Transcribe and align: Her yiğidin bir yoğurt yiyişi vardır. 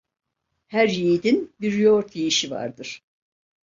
Her 0.69 0.87
yiğidin 0.89 1.53
bir 1.61 1.73
yoğurt 1.73 2.15
yiyişi 2.15 2.51
vardır. 2.51 3.03